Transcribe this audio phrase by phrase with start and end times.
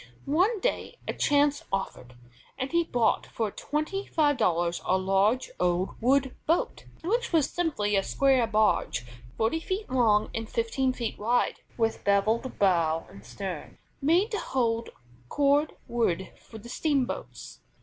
[0.25, 2.15] One day a chance offered,
[2.57, 7.95] and he bought for twenty five dollars a large old wood boat, which was simply
[7.95, 9.05] a square barge
[9.37, 14.89] forty feet long and fifteen feet wide, with bevelled bow and stern, made to hold
[15.29, 17.59] cord wood for the steamboats.